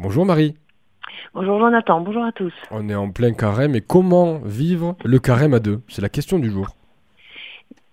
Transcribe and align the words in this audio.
Bonjour 0.00 0.24
Marie. 0.24 0.54
Bonjour 1.34 1.58
Jonathan, 1.58 2.00
bonjour 2.00 2.22
à 2.22 2.30
tous. 2.30 2.52
On 2.70 2.88
est 2.88 2.94
en 2.94 3.10
plein 3.10 3.32
carême 3.32 3.74
et 3.74 3.80
comment 3.80 4.38
vivre 4.44 4.94
le 5.04 5.18
carême 5.18 5.54
à 5.54 5.58
deux? 5.58 5.80
C'est 5.88 6.02
la 6.02 6.08
question 6.08 6.38
du 6.38 6.52
jour. 6.52 6.68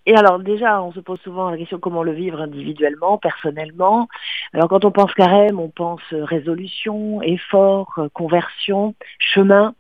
Et 0.06 0.16
alors 0.16 0.38
déjà, 0.38 0.84
on 0.84 0.92
se 0.92 1.00
pose 1.00 1.20
souvent 1.22 1.50
la 1.50 1.58
question 1.58 1.80
comment 1.80 2.04
le 2.04 2.12
vivre 2.12 2.40
individuellement, 2.42 3.18
personnellement? 3.18 4.08
Alors 4.54 4.70
quand 4.70 4.86
on 4.86 4.92
pense 4.92 5.12
carême, 5.16 5.60
on 5.60 5.70
pense 5.70 6.04
résolution, 6.12 7.24
effort, 7.24 8.00
conversion, 8.14 8.94
chemin. 9.18 9.74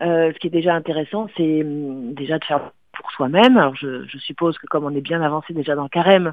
Euh, 0.00 0.32
ce 0.32 0.38
qui 0.38 0.46
est 0.46 0.50
déjà 0.50 0.74
intéressant, 0.74 1.26
c'est 1.36 1.60
hum, 1.60 2.14
déjà 2.14 2.38
de 2.38 2.44
faire 2.46 2.72
soi-même. 3.18 3.56
Alors 3.56 3.74
je, 3.74 4.06
suppose 4.18 4.56
que 4.58 4.66
comme 4.66 4.84
on 4.84 4.94
est 4.94 5.00
bien 5.00 5.20
avancé 5.20 5.52
déjà 5.52 5.74
dans 5.74 5.82
le 5.82 5.88
carême, 5.88 6.32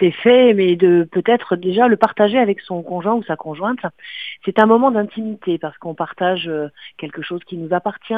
c'est 0.00 0.10
fait, 0.10 0.54
mais 0.54 0.76
de 0.76 1.06
peut-être 1.10 1.56
déjà 1.56 1.88
le 1.88 1.96
partager 1.96 2.38
avec 2.38 2.60
son 2.60 2.82
conjoint 2.82 3.14
ou 3.14 3.22
sa 3.22 3.36
conjointe. 3.36 3.84
C'est 4.44 4.58
un 4.58 4.66
moment 4.66 4.90
d'intimité 4.90 5.58
parce 5.58 5.76
qu'on 5.78 5.94
partage 5.94 6.48
euh, 6.48 6.68
quelque 6.96 7.22
chose 7.22 7.40
qui 7.44 7.56
nous 7.58 7.74
appartient, 7.74 8.14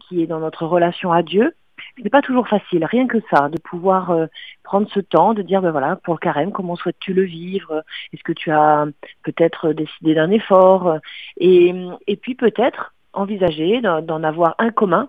qui 0.00 0.22
est 0.22 0.26
dans 0.26 0.40
notre 0.40 0.66
relation 0.66 1.12
à 1.12 1.22
Dieu. 1.22 1.54
Ce 1.96 2.02
n'est 2.02 2.10
pas 2.10 2.22
toujours 2.22 2.48
facile, 2.48 2.84
rien 2.84 3.06
que 3.08 3.18
ça, 3.30 3.48
de 3.48 3.58
pouvoir 3.58 4.10
euh, 4.10 4.26
prendre 4.62 4.88
ce 4.92 5.00
temps, 5.00 5.34
de 5.34 5.42
dire, 5.42 5.60
ben 5.60 5.72
voilà, 5.72 5.96
pour 5.96 6.14
le 6.14 6.18
carême, 6.18 6.52
comment 6.52 6.76
souhaites-tu 6.76 7.12
le 7.12 7.22
vivre? 7.22 7.82
Est-ce 8.12 8.22
que 8.22 8.32
tu 8.32 8.52
as 8.52 8.86
peut-être 9.24 9.72
décidé 9.72 10.14
d'un 10.14 10.30
effort? 10.30 10.98
Et 11.38 11.74
puis 12.22 12.34
peut-être 12.36 12.94
envisager 13.12 13.80
d'en 13.80 14.22
avoir 14.22 14.54
un 14.58 14.70
commun 14.70 15.08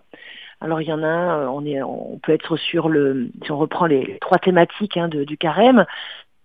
alors 0.61 0.81
il 0.81 0.87
y 0.87 0.93
en 0.93 1.03
a 1.03 1.37
euh, 1.39 1.47
on, 1.47 1.65
est, 1.65 1.81
on 1.81 2.19
peut 2.21 2.33
être 2.33 2.57
sur 2.57 2.89
le, 2.89 3.29
si 3.43 3.51
on 3.51 3.57
reprend 3.57 3.85
les 3.85 4.17
trois 4.19 4.39
thématiques 4.39 4.97
hein, 4.97 5.07
du 5.07 5.37
carême, 5.37 5.85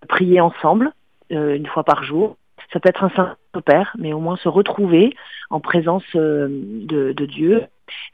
prier 0.08 0.40
ensemble 0.40 0.92
euh, 1.32 1.56
une 1.56 1.66
fois 1.66 1.84
par 1.84 2.04
jour. 2.04 2.36
Ça 2.72 2.80
peut 2.80 2.88
être 2.88 3.04
un 3.04 3.10
saint 3.10 3.36
père, 3.64 3.94
mais 3.98 4.12
au 4.12 4.20
moins 4.20 4.36
se 4.36 4.48
retrouver 4.48 5.16
en 5.50 5.60
présence 5.60 6.04
euh, 6.14 6.48
de, 6.50 7.12
de, 7.12 7.26
Dieu. 7.26 7.64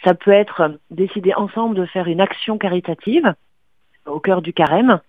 Ça 0.05 0.15
peut 0.15 0.33
être 0.33 0.79
décider 0.91 1.35
ensemble 1.35 1.77
de 1.77 1.87
faire 1.87 2.09
une 2.09 2.21
action 2.21 2.59
caritative 2.59 3.35
au 4.07 4.21
cœur 4.21 4.43
du 4.43 4.53
carême. 4.53 5.01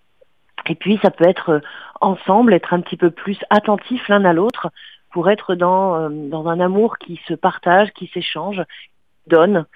Et 0.68 0.74
puis 0.74 0.98
ça 1.02 1.10
peut 1.10 1.28
être 1.28 1.60
ensemble, 2.00 2.54
être 2.54 2.72
un 2.72 2.80
petit 2.80 2.96
peu 2.96 3.10
plus 3.10 3.38
attentif 3.50 4.06
l'un 4.08 4.24
à 4.24 4.32
l'autre 4.32 4.68
pour 5.10 5.28
être 5.28 5.54
dans, 5.54 6.08
dans 6.08 6.46
un 6.46 6.60
amour 6.60 6.98
qui 6.98 7.20
se 7.26 7.34
partage, 7.34 7.90
qui 7.92 8.06
s'échange, 8.14 8.62
donne. 9.26 9.66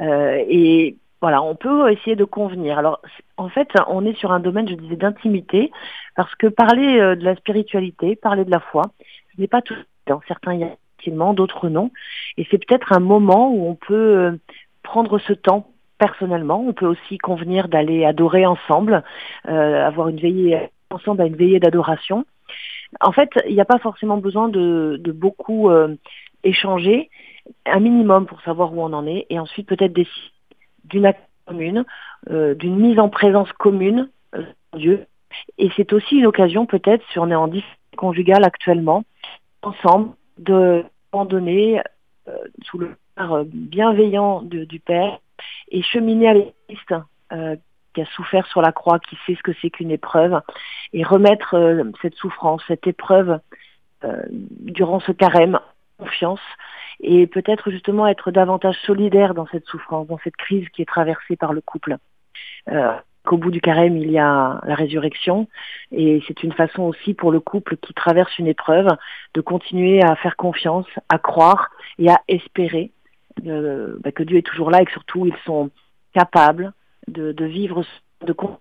Euh, 0.00 0.44
et 0.48 0.96
voilà, 1.20 1.42
on 1.42 1.54
peut 1.54 1.90
essayer 1.90 2.16
de 2.16 2.24
convenir. 2.24 2.78
Alors, 2.78 3.00
en 3.36 3.48
fait, 3.48 3.68
on 3.88 4.04
est 4.04 4.16
sur 4.18 4.32
un 4.32 4.40
domaine, 4.40 4.68
je 4.68 4.74
disais, 4.74 4.96
d'intimité, 4.96 5.70
parce 6.14 6.34
que 6.34 6.46
parler 6.46 6.98
euh, 6.98 7.16
de 7.16 7.24
la 7.24 7.36
spiritualité, 7.36 8.16
parler 8.16 8.44
de 8.44 8.50
la 8.50 8.60
foi, 8.60 8.82
ce 9.34 9.40
n'est 9.40 9.48
pas 9.48 9.62
tout. 9.62 9.76
Dans 10.06 10.20
certains, 10.28 10.54
y 10.54 10.64
a 10.64 10.76
d'autres 11.34 11.68
non. 11.68 11.92
Et 12.36 12.46
c'est 12.50 12.58
peut-être 12.58 12.92
un 12.92 13.00
moment 13.00 13.50
où 13.52 13.68
on 13.68 13.74
peut 13.76 13.94
euh, 13.94 14.32
prendre 14.82 15.18
ce 15.18 15.32
temps 15.32 15.70
personnellement. 15.98 16.64
On 16.66 16.72
peut 16.72 16.86
aussi 16.86 17.16
convenir 17.16 17.68
d'aller 17.68 18.04
adorer 18.04 18.44
ensemble, 18.44 19.02
avoir 19.44 20.08
une 20.08 20.18
veillée 20.18 20.68
ensemble 20.90 21.22
à 21.22 21.26
une 21.26 21.36
veillée 21.36 21.60
d'adoration. 21.60 22.26
En 23.00 23.12
fait, 23.12 23.30
il 23.48 23.54
n'y 23.54 23.60
a 23.60 23.64
pas 23.64 23.78
forcément 23.78 24.18
besoin 24.18 24.48
de, 24.48 25.00
de 25.00 25.12
beaucoup 25.12 25.70
échanger 26.42 27.08
un 27.64 27.80
minimum 27.80 28.26
pour 28.26 28.40
savoir 28.42 28.72
où 28.72 28.82
on 28.82 28.92
en 28.92 29.06
est, 29.06 29.26
et 29.30 29.38
ensuite 29.38 29.68
peut-être 29.68 29.94
d'une 30.84 31.06
action 31.06 31.26
commune, 31.46 31.84
euh, 32.30 32.54
d'une 32.54 32.76
mise 32.76 32.98
en 32.98 33.08
présence 33.08 33.50
commune 33.52 34.10
euh, 34.34 34.42
Dieu. 34.74 35.06
Et 35.58 35.70
c'est 35.76 35.92
aussi 35.92 36.16
une 36.16 36.26
occasion 36.26 36.66
peut-être, 36.66 37.04
si 37.12 37.18
on 37.18 37.30
est 37.30 37.34
en 37.34 37.48
difficulté 37.48 37.76
conjugale 37.96 38.44
actuellement, 38.44 39.04
ensemble, 39.62 40.10
de 40.36 40.84
abandonner 41.12 41.80
euh, 42.28 42.36
sous 42.64 42.78
le 42.78 42.94
regard 43.16 43.44
bienveillant 43.46 44.42
du 44.42 44.80
Père 44.80 45.18
et 45.70 45.82
cheminer 45.82 46.28
avec 46.28 46.54
Christ 46.68 46.94
qui 47.94 48.02
a 48.02 48.06
souffert 48.14 48.46
sur 48.48 48.60
la 48.60 48.72
croix, 48.72 48.98
qui 48.98 49.16
sait 49.24 49.34
ce 49.34 49.42
que 49.42 49.52
c'est 49.62 49.70
qu'une 49.70 49.90
épreuve, 49.90 50.42
et 50.92 51.02
remettre 51.02 51.82
cette 52.02 52.14
souffrance, 52.16 52.62
cette 52.68 52.86
épreuve 52.86 53.40
durant 54.60 55.00
ce 55.00 55.12
carême 55.12 55.58
confiance 55.98 56.40
et 57.00 57.26
peut-être 57.26 57.70
justement 57.70 58.06
être 58.06 58.30
davantage 58.30 58.76
solidaire 58.84 59.34
dans 59.34 59.46
cette 59.46 59.66
souffrance, 59.66 60.06
dans 60.06 60.18
cette 60.24 60.36
crise 60.36 60.68
qui 60.70 60.82
est 60.82 60.86
traversée 60.86 61.36
par 61.36 61.52
le 61.52 61.60
couple. 61.60 61.96
Euh, 62.68 62.92
qu'au 63.24 63.36
bout 63.36 63.50
du 63.50 63.60
carême, 63.60 63.96
il 63.96 64.10
y 64.10 64.18
a 64.18 64.60
la 64.64 64.74
résurrection 64.74 65.48
et 65.90 66.22
c'est 66.26 66.42
une 66.42 66.52
façon 66.52 66.82
aussi 66.82 67.12
pour 67.12 67.32
le 67.32 67.40
couple 67.40 67.76
qui 67.76 67.92
traverse 67.92 68.38
une 68.38 68.46
épreuve 68.46 68.88
de 69.34 69.40
continuer 69.40 70.00
à 70.02 70.14
faire 70.16 70.36
confiance, 70.36 70.86
à 71.08 71.18
croire 71.18 71.70
et 71.98 72.08
à 72.08 72.20
espérer 72.28 72.92
euh, 73.44 73.96
bah, 74.00 74.12
que 74.12 74.22
Dieu 74.22 74.38
est 74.38 74.46
toujours 74.46 74.70
là 74.70 74.80
et 74.80 74.84
que 74.84 74.92
surtout 74.92 75.26
ils 75.26 75.36
sont 75.44 75.70
capables 76.14 76.72
de, 77.08 77.32
de 77.32 77.44
vivre 77.44 77.84
de 78.24 78.32
confiance 78.32 78.60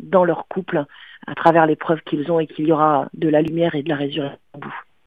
dans 0.00 0.24
leur 0.24 0.46
couple 0.48 0.84
à 1.26 1.34
travers 1.34 1.66
l'épreuve 1.66 2.00
qu'ils 2.02 2.30
ont 2.30 2.38
et 2.38 2.46
qu'il 2.46 2.66
y 2.66 2.72
aura 2.72 3.08
de 3.14 3.28
la 3.28 3.40
lumière 3.40 3.74
et 3.74 3.82
de 3.82 3.88
la 3.88 3.96
résurrection 3.96 4.38
au 4.54 4.58
bout. 4.58 4.74